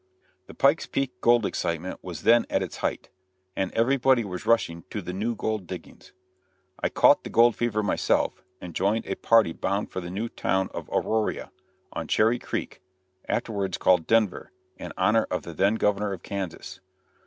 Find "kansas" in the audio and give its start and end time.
16.23-16.79